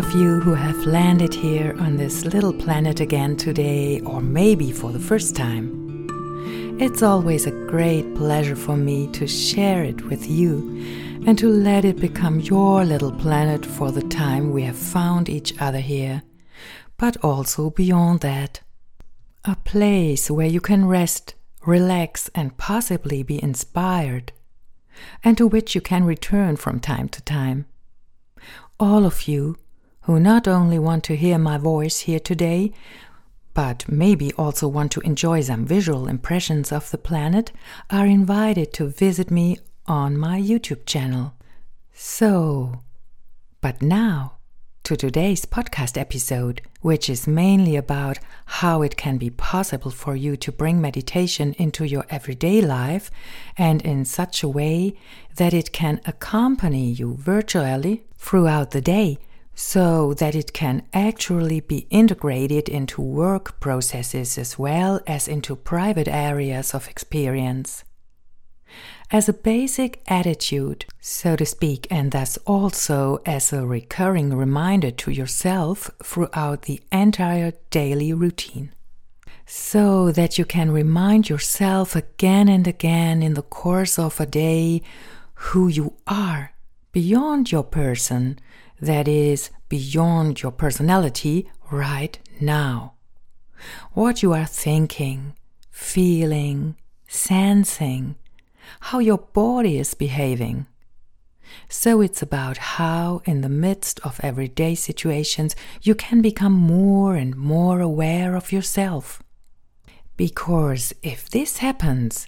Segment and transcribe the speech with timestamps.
[0.00, 4.92] of you who have landed here on this little planet again today, or maybe for
[4.92, 6.78] the first time.
[6.80, 10.56] It's always a great pleasure for me to share it with you
[11.26, 15.52] and to let it become your little planet for the time we have found each
[15.60, 16.22] other here,
[16.96, 18.62] but also beyond that.
[19.44, 21.34] A place where you can rest,
[21.66, 24.32] relax, and possibly be inspired
[25.22, 27.66] and to which you can return from time to time.
[28.78, 29.56] All of you
[30.02, 32.72] who not only want to hear my voice here today,
[33.54, 37.52] but maybe also want to enjoy some visual impressions of the planet,
[37.90, 41.34] are invited to visit me on my YouTube channel.
[41.92, 42.82] So,
[43.60, 44.36] but now,
[44.84, 50.36] to today's podcast episode, which is mainly about how it can be possible for you
[50.38, 53.10] to bring meditation into your everyday life
[53.58, 54.94] and in such a way
[55.36, 59.18] that it can accompany you virtually throughout the day
[59.54, 66.08] so that it can actually be integrated into work processes as well as into private
[66.08, 67.84] areas of experience
[69.10, 75.10] as a basic attitude, so to speak, and thus also as a recurring reminder to
[75.10, 78.72] yourself throughout the entire daily routine.
[79.46, 84.82] So that you can remind yourself again and again in the course of a day
[85.34, 86.52] who you are
[86.92, 88.38] beyond your person,
[88.80, 92.94] that is, beyond your personality right now.
[93.92, 95.34] What you are thinking,
[95.70, 96.76] feeling,
[97.08, 98.16] sensing,
[98.80, 100.66] how your body is behaving.
[101.68, 107.36] So it's about how, in the midst of everyday situations, you can become more and
[107.36, 109.22] more aware of yourself.
[110.16, 112.26] Because if this happens,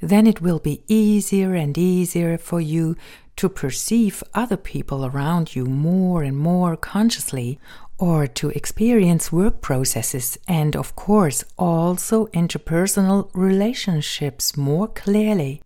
[0.00, 2.96] then it will be easier and easier for you
[3.42, 7.58] to perceive other people around you more and more consciously,
[7.98, 15.60] or to experience work processes and, of course, also interpersonal relationships more clearly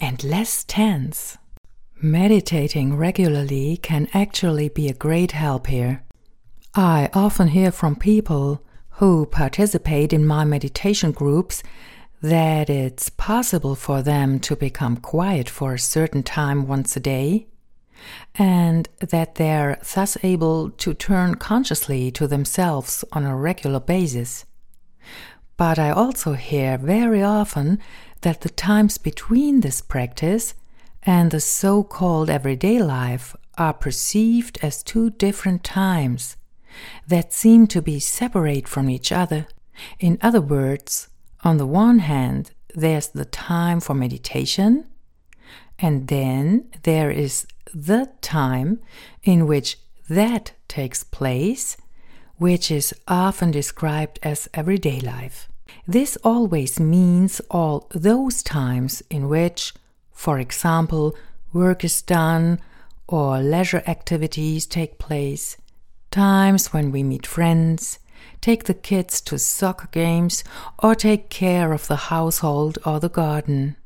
[0.00, 1.36] and less tense.
[2.00, 6.04] Meditating regularly can actually be a great help here.
[6.76, 8.62] I often hear from people
[9.00, 11.64] who participate in my meditation groups
[12.20, 17.46] that it's possible for them to become quiet for a certain time once a day,
[18.34, 24.44] and that they're thus able to turn consciously to themselves on a regular basis.
[25.56, 27.78] But I also hear very often
[28.22, 30.54] that the times between this practice
[31.02, 36.36] and the so called everyday life are perceived as two different times
[37.06, 39.46] that seem to be separate from each other.
[39.98, 41.08] In other words,
[41.44, 44.86] on the one hand, there's the time for meditation,
[45.78, 48.80] and then there is the time
[49.22, 49.78] in which
[50.08, 51.76] that takes place,
[52.36, 55.48] which is often described as everyday life.
[55.86, 59.74] This always means all those times in which,
[60.12, 61.14] for example,
[61.52, 62.60] work is done
[63.06, 65.56] or leisure activities take place,
[66.10, 67.98] times when we meet friends,
[68.40, 70.44] take the kids to soccer games,
[70.78, 73.76] or take care of the household or the garden.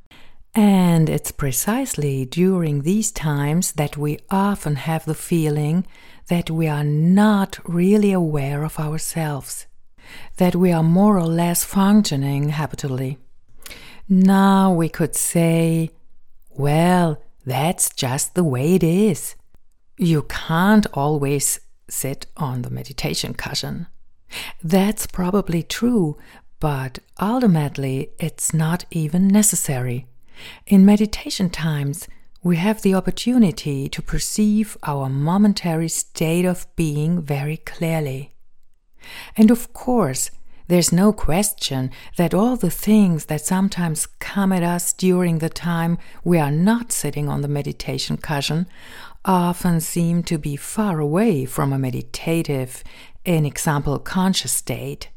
[0.55, 5.87] And it's precisely during these times that we often have the feeling
[6.29, 9.67] that we are not really aware of ourselves
[10.37, 13.19] that we are more or less functioning habitually.
[14.09, 15.91] Now we could say,
[16.51, 19.35] well, that's just the way it is.
[19.99, 23.87] You can't always sit on the meditation cushion.
[24.63, 26.17] That's probably true,
[26.61, 30.07] but ultimately it's not even necessary.
[30.67, 32.09] In meditation times,
[32.43, 38.35] we have the opportunity to perceive our momentary state of being very clearly.
[39.37, 40.31] And of course,
[40.69, 45.99] there's no question that all the things that sometimes come at us during the time
[46.25, 48.67] we are not sitting on the meditation cushion
[49.25, 52.83] often seem to be far away from a meditative,
[53.25, 55.09] in example, conscious state.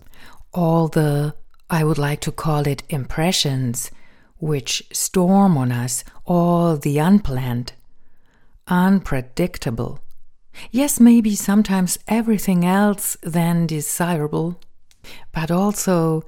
[0.53, 1.35] All the,
[1.69, 3.91] I would like to call it impressions,
[4.37, 7.73] which storm on us, all the unplanned,
[8.67, 9.99] unpredictable,
[10.71, 14.59] Yes, maybe sometimes everything else than desirable,
[15.31, 16.23] but also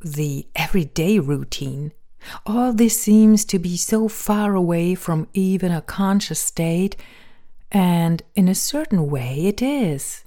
[0.00, 1.92] the everyday routine.
[2.44, 6.96] All this seems to be so far away from even a conscious state,
[7.70, 10.24] and in a certain way it is.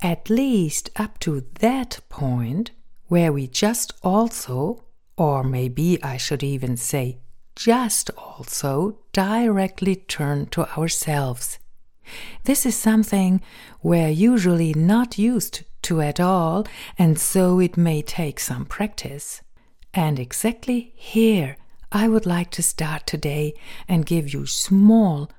[0.00, 2.70] At least up to that point
[3.06, 4.84] where we just also,
[5.16, 7.18] or maybe I should even say,
[7.56, 11.58] just also directly turn to ourselves
[12.44, 13.40] This is something
[13.82, 16.66] we're usually not used to at all,
[16.98, 19.42] and so it may take some practice.
[19.94, 21.56] And exactly here,
[21.92, 23.54] I would like to start today
[23.86, 25.30] and give you small,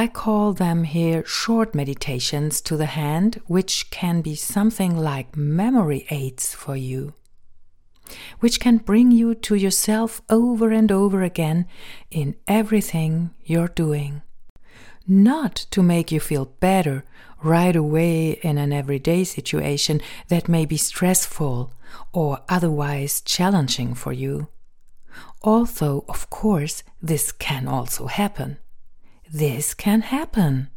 [0.00, 6.06] I call them here short meditations to the hand, which can be something like memory
[6.08, 7.14] aids for you,
[8.38, 11.66] which can bring you to yourself over and over again
[12.12, 14.22] in everything you're doing.
[15.08, 17.02] Not to make you feel better
[17.42, 21.72] right away in an everyday situation that may be stressful
[22.12, 24.46] or otherwise challenging for you.
[25.42, 28.58] Although, of course, this can also happen
[29.32, 30.68] this can happen.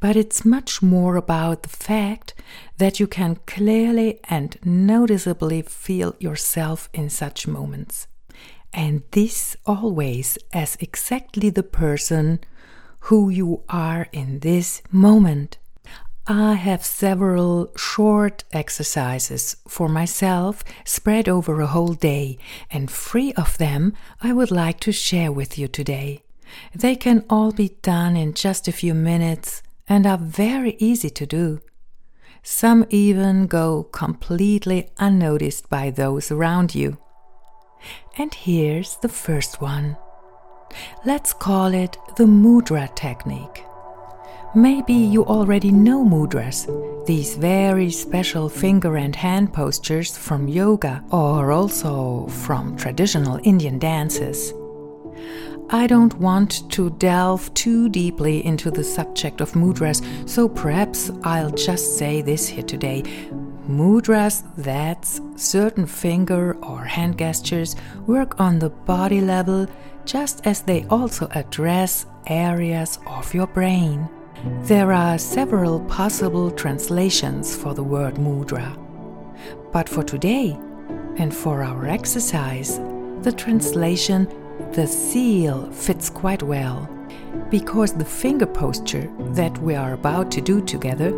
[0.00, 2.34] But it's much more about the fact
[2.78, 8.06] that you can clearly and noticeably feel yourself in such moments.
[8.72, 12.40] And this always as exactly the person
[13.06, 15.58] who you are in this moment.
[16.26, 22.38] I have several short exercises for myself spread over a whole day,
[22.70, 26.22] and three of them I would like to share with you today.
[26.74, 31.26] They can all be done in just a few minutes and are very easy to
[31.26, 31.60] do.
[32.42, 36.98] Some even go completely unnoticed by those around you.
[38.16, 39.96] And here's the first one.
[41.04, 43.64] Let's call it the mudra technique.
[44.54, 46.66] Maybe you already know mudras,
[47.06, 54.52] these very special finger and hand postures from yoga or also from traditional Indian dances.
[55.74, 61.50] I don't want to delve too deeply into the subject of mudras, so perhaps I'll
[61.50, 63.04] just say this here today.
[63.66, 67.74] Mudras, that's certain finger or hand gestures,
[68.06, 69.66] work on the body level
[70.04, 74.06] just as they also address areas of your brain.
[74.64, 78.76] There are several possible translations for the word mudra.
[79.72, 80.54] But for today,
[81.16, 82.78] and for our exercise,
[83.22, 84.28] the translation
[84.72, 86.88] the seal fits quite well.
[87.50, 91.12] Because the finger posture that we are about to do together,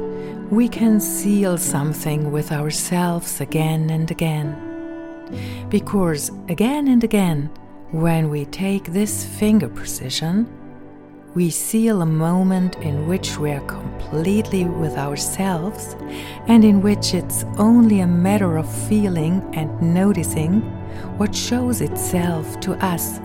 [0.51, 4.57] we can seal something with ourselves again and again.
[5.69, 7.51] Because again and again,
[7.91, 10.47] when we take this finger position,
[11.35, 15.97] we seal a moment in which we are completely with ourselves
[16.47, 20.61] and in which it's only a matter of feeling and noticing
[21.19, 23.19] what shows itself to us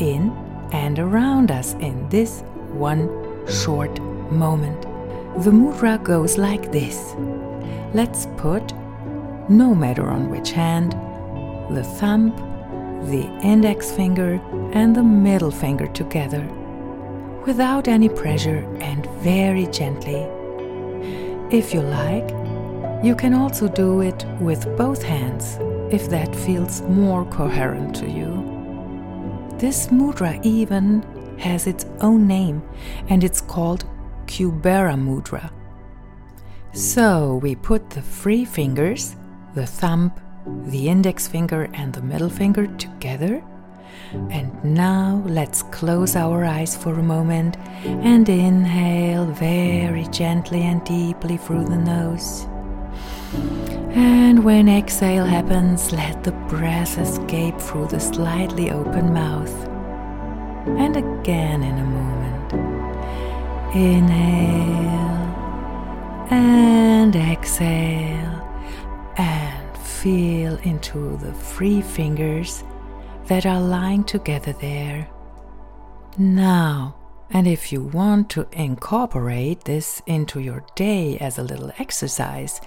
[0.00, 0.30] in
[0.72, 2.42] and around us in this
[2.72, 3.08] one
[3.46, 4.00] short
[4.32, 4.82] moment.
[5.44, 7.14] The mudra goes like this.
[7.94, 8.72] Let's put,
[9.48, 10.92] no matter on which hand,
[11.74, 12.30] the thumb,
[13.06, 14.40] the index finger,
[14.72, 16.46] and the middle finger together,
[17.46, 20.26] without any pressure and very gently.
[21.50, 22.30] If you like,
[23.02, 25.58] you can also do it with both hands
[25.92, 28.49] if that feels more coherent to you.
[29.60, 31.02] This mudra even
[31.38, 32.62] has its own name
[33.10, 33.84] and it's called
[34.24, 35.50] Kubera mudra.
[36.72, 39.16] So we put the three fingers,
[39.54, 40.12] the thumb,
[40.64, 43.44] the index finger, and the middle finger together.
[44.30, 51.36] And now let's close our eyes for a moment and inhale very gently and deeply
[51.36, 52.46] through the nose.
[53.92, 59.52] And when exhale happens, let the breath escape through the slightly open mouth.
[60.66, 62.52] And again in a moment.
[63.74, 65.20] Inhale
[66.30, 68.48] and exhale
[69.16, 72.62] and feel into the three fingers
[73.26, 75.08] that are lying together there.
[76.18, 76.96] Now,
[77.30, 82.60] and if you want to incorporate this into your day as a little exercise,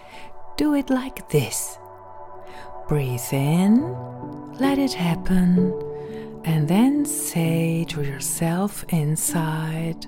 [0.57, 1.77] do it like this.
[2.87, 3.81] Breathe in,
[4.59, 5.73] let it happen,
[6.43, 10.05] and then say to yourself inside,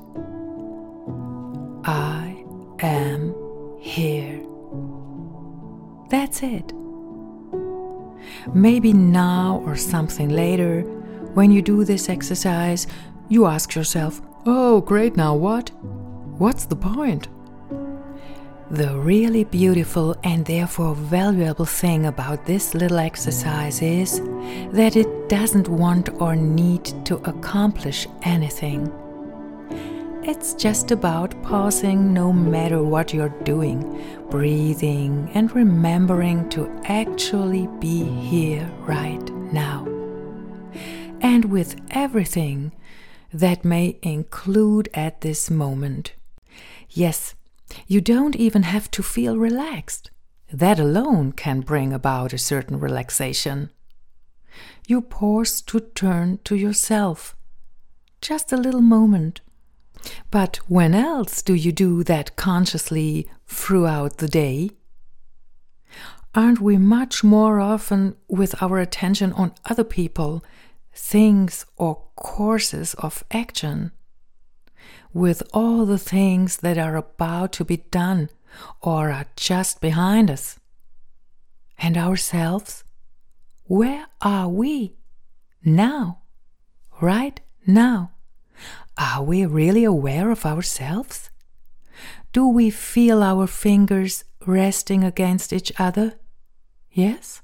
[1.85, 2.43] I
[2.79, 3.33] am
[3.79, 4.41] here.
[6.09, 6.73] That's it.
[8.53, 10.81] Maybe now or something later,
[11.33, 12.87] when you do this exercise,
[13.29, 15.71] you ask yourself, Oh, great, now what?
[16.37, 17.27] What's the point?
[18.71, 24.19] The really beautiful and therefore valuable thing about this little exercise is
[24.71, 28.91] that it doesn't want or need to accomplish anything.
[30.23, 38.03] It's just about pausing no matter what you're doing, breathing, and remembering to actually be
[38.03, 39.85] here right now.
[41.21, 42.71] And with everything
[43.31, 46.13] that may include at this moment
[46.89, 47.35] Yes,
[47.87, 50.11] you don't even have to feel relaxed.
[50.51, 53.71] That alone can bring about a certain relaxation.
[54.87, 57.35] You pause to turn to yourself.
[58.21, 59.41] Just a little moment.
[60.29, 64.71] But when else do you do that consciously throughout the day?
[66.35, 70.43] Aren't we much more often with our attention on other people,
[70.93, 73.91] things, or courses of action?
[75.15, 78.29] With all the things that are about to be done
[78.81, 80.59] or are just behind us?
[81.77, 82.83] And ourselves?
[83.63, 84.97] Where are we?
[85.63, 86.19] Now.
[86.99, 88.11] Right now.
[88.97, 91.29] Are we really aware of ourselves?
[92.33, 96.19] Do we feel our fingers resting against each other?
[96.91, 97.41] Yes?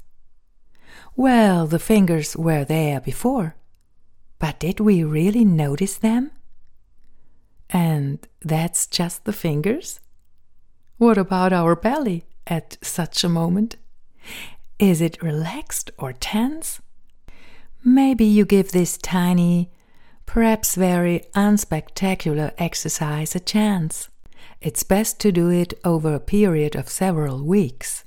[1.15, 3.55] Well, the fingers were there before,
[4.39, 6.31] but did we really notice them?
[7.71, 9.99] And that's just the fingers?
[10.97, 13.77] What about our belly at such a moment?
[14.77, 16.81] Is it relaxed or tense?
[17.83, 19.71] Maybe you give this tiny
[20.25, 24.09] perhaps very unspectacular exercise a chance.
[24.61, 28.05] It's best to do it over a period of several weeks.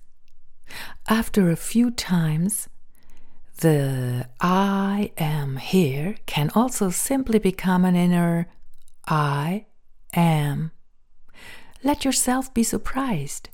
[1.08, 2.68] After a few times,
[3.60, 8.48] the I am here can also simply become an inner
[9.06, 9.66] I
[10.14, 10.70] am.
[11.82, 13.50] Let yourself be surprised.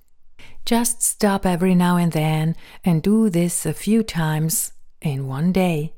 [0.64, 2.54] Just stop every now and then
[2.84, 5.94] and do this a few times in one day.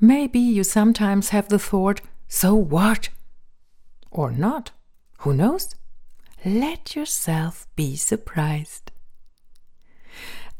[0.00, 3.10] Maybe you sometimes have the thought, so what?
[4.10, 4.70] Or not.
[5.20, 5.74] Who knows?
[6.44, 8.90] Let yourself be surprised.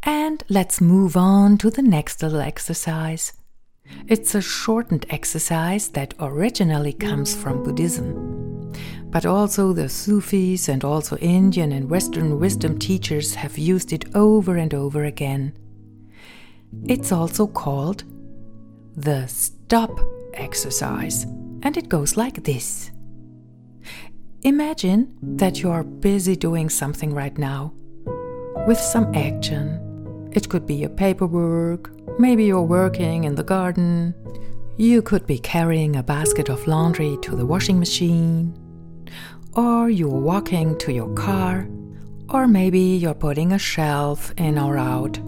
[0.02, 3.33] And let's move on to the next little exercise.
[4.07, 8.73] It's a shortened exercise that originally comes from Buddhism.
[9.11, 14.57] But also the Sufis and also Indian and Western wisdom teachers have used it over
[14.57, 15.52] and over again.
[16.85, 18.04] It's also called
[18.97, 19.99] the stop
[20.35, 21.25] exercise,
[21.62, 22.90] and it goes like this.
[24.42, 27.73] Imagine that you are busy doing something right now
[28.66, 29.88] with some action.
[30.33, 34.15] It could be your paperwork, maybe you're working in the garden,
[34.77, 38.57] you could be carrying a basket of laundry to the washing machine,
[39.55, 41.69] or you're walking to your car,
[42.29, 45.19] or maybe you're putting a shelf in or out.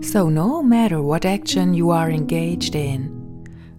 [0.00, 3.14] So, no matter what action you are engaged in,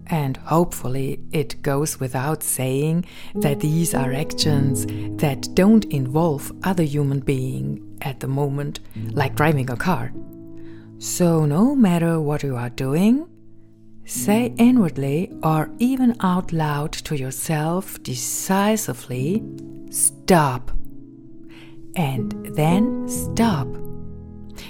[0.06, 4.86] and hopefully, it goes without saying that these are actions
[5.20, 8.80] that don't involve other human being at the moment,
[9.12, 10.12] like driving a car.
[11.00, 13.26] So, no matter what you are doing,
[14.04, 14.56] say hmm.
[14.58, 19.42] inwardly or even out loud to yourself decisively,
[19.88, 20.70] stop.
[21.96, 23.66] And then stop.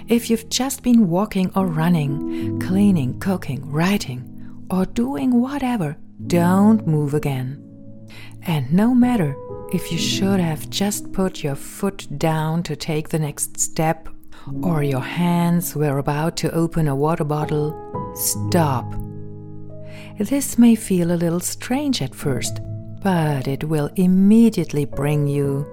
[0.07, 4.23] If you've just been walking or running, cleaning, cooking, writing,
[4.71, 5.97] or doing whatever,
[6.29, 7.61] don't move again.
[8.43, 9.37] And no matter
[9.73, 14.09] if you should have just put your foot down to take the next step,
[14.63, 17.75] or your hands were about to open a water bottle,
[18.15, 18.85] stop.
[20.19, 22.61] This may feel a little strange at first,
[23.03, 25.67] but it will immediately bring you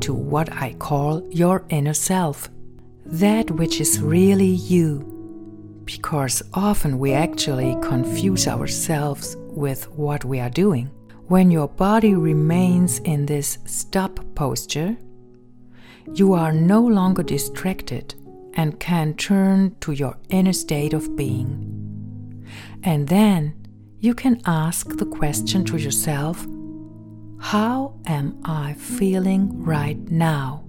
[0.00, 2.50] to what I call your inner self,
[3.06, 5.10] that which is really you.
[5.84, 10.90] Because often we actually confuse ourselves with what we are doing.
[11.28, 14.96] When your body remains in this stop posture,
[16.12, 18.14] you are no longer distracted
[18.54, 22.46] and can turn to your inner state of being.
[22.82, 23.54] And then
[23.98, 26.46] you can ask the question to yourself
[27.38, 30.64] How am I feeling right now?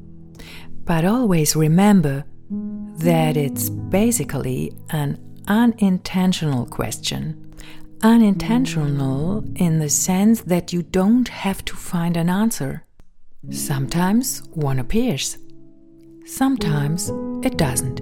[0.86, 7.54] But always remember that it's basically an unintentional question.
[8.02, 12.84] Unintentional in the sense that you don't have to find an answer.
[13.52, 15.38] Sometimes one appears,
[16.26, 17.12] sometimes
[17.46, 18.02] it doesn't.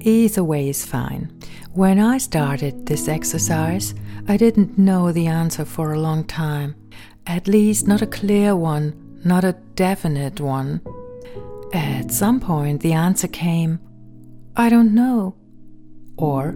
[0.00, 1.32] Either way is fine.
[1.72, 3.94] When I started this exercise,
[4.28, 6.74] I didn't know the answer for a long time.
[7.26, 10.82] At least, not a clear one, not a definite one.
[11.72, 13.80] At some point, the answer came
[14.56, 15.34] I don't know.
[16.16, 16.54] Or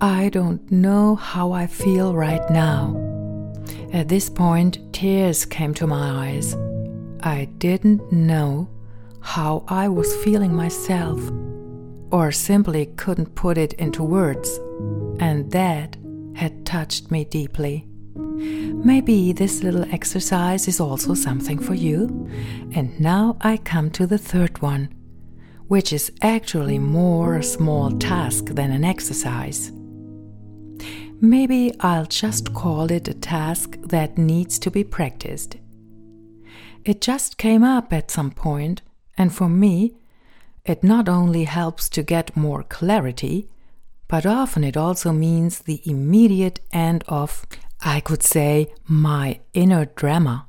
[0.00, 2.96] I don't know how I feel right now.
[3.92, 6.56] At this point, tears came to my eyes.
[7.22, 8.68] I didn't know
[9.20, 11.20] how I was feeling myself,
[12.10, 14.58] or simply couldn't put it into words,
[15.20, 15.96] and that
[16.34, 17.86] had touched me deeply.
[18.14, 22.28] Maybe this little exercise is also something for you.
[22.72, 24.88] And now I come to the third one,
[25.68, 29.70] which is actually more a small task than an exercise.
[31.20, 35.56] Maybe I'll just call it a task that needs to be practiced.
[36.84, 38.82] It just came up at some point,
[39.18, 39.94] and for me,
[40.64, 43.48] it not only helps to get more clarity,
[44.08, 47.46] but often it also means the immediate end of
[47.82, 50.46] I could say, my inner drama.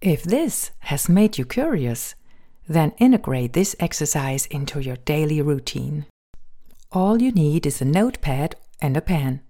[0.00, 2.14] If this has made you curious,
[2.68, 6.06] then integrate this exercise into your daily routine.
[6.92, 9.40] All you need is a notepad and a pen.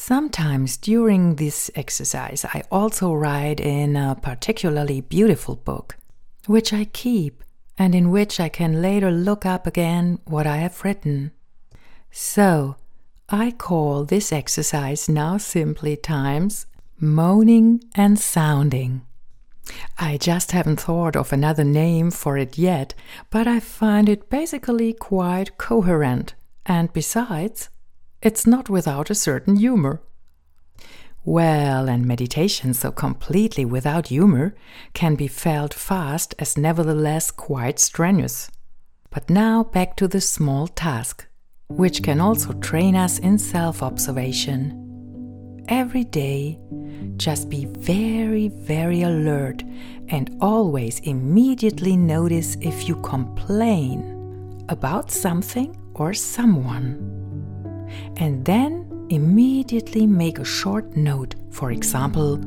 [0.00, 5.96] Sometimes during this exercise, I also write in a particularly beautiful book,
[6.46, 7.42] which I keep
[7.76, 11.32] and in which I can later look up again what I have written.
[12.12, 12.76] So,
[13.28, 16.66] I call this exercise now simply times
[17.00, 19.02] moaning and sounding.
[19.98, 22.94] I just haven't thought of another name for it yet,
[23.30, 27.68] but I find it basically quite coherent, and besides,
[28.22, 30.00] it's not without a certain humor.
[31.24, 34.54] Well, and meditation so completely without humor
[34.94, 38.50] can be felt fast as nevertheless quite strenuous.
[39.10, 41.28] But now back to the small task
[41.68, 44.84] which can also train us in self observation.
[45.68, 46.58] Every day,
[47.16, 49.62] just be very, very alert
[50.08, 57.17] and always immediately notice if you complain about something or someone.
[58.16, 61.34] And then immediately make a short note.
[61.50, 62.40] For example,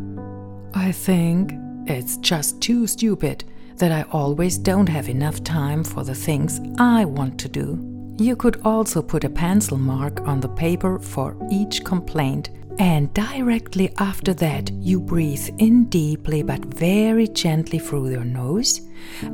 [0.73, 1.54] I think
[1.88, 3.43] it's just too stupid
[3.77, 7.80] that I always don't have enough time for the things I want to do.
[8.17, 13.91] You could also put a pencil mark on the paper for each complaint, and directly
[13.97, 18.82] after that, you breathe in deeply but very gently through your nose.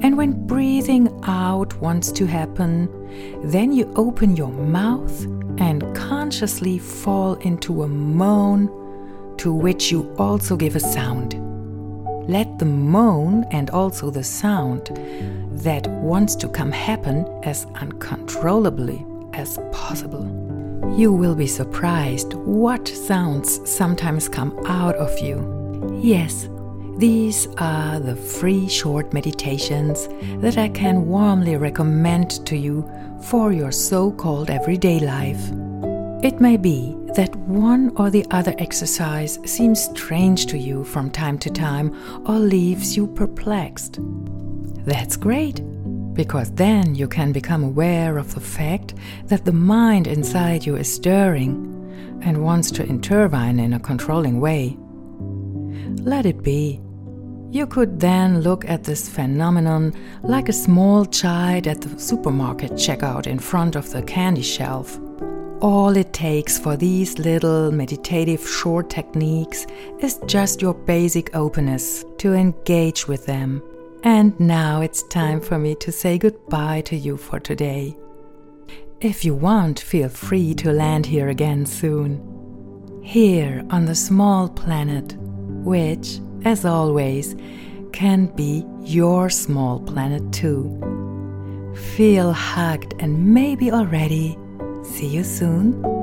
[0.02, 2.90] And when breathing out wants to happen,
[3.44, 5.26] then you open your mouth
[5.60, 8.68] and consciously fall into a moan
[9.38, 11.36] to which you also give a sound.
[12.30, 14.88] Let the moan and also the sound
[15.64, 20.26] that wants to come happen as uncontrollably as possible.
[20.98, 26.00] You will be surprised what sounds sometimes come out of you.
[26.02, 26.50] Yes,
[26.98, 30.10] these are the free short meditations
[30.42, 32.90] that I can warmly recommend to you
[33.24, 35.52] for your so called everyday life.
[36.24, 41.38] It may be that one or the other exercise seems strange to you from time
[41.40, 41.96] to time
[42.28, 44.00] or leaves you perplexed.
[44.86, 45.62] That's great,
[46.14, 50.92] because then you can become aware of the fact that the mind inside you is
[50.94, 51.74] stirring
[52.24, 54.78] and wants to intervene in a controlling way.
[56.04, 56.82] Let it be.
[57.58, 59.92] You could then look at this phenomenon
[60.22, 65.00] like a small child at the supermarket checkout in front of the candy shelf.
[65.60, 69.66] All it takes for these little meditative short techniques
[70.02, 73.64] is just your basic openness to engage with them.
[74.04, 77.98] And now it's time for me to say goodbye to you for today.
[79.02, 82.22] If you want, feel free to land here again soon.
[83.04, 87.36] Here on the small planet, which, as always,
[87.94, 90.72] can be your small planet too.
[91.96, 94.38] Feel hugged and maybe already
[94.88, 95.97] See you soon.